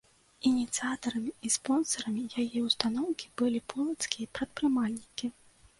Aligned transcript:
Ініцыятарамі 0.51 1.33
і 1.49 1.51
спонсарамі 1.57 2.23
яе 2.45 2.59
ўстаноўкі 2.69 3.33
былі 3.41 3.65
полацкія 3.75 4.33
прадпрымальнікі. 4.41 5.37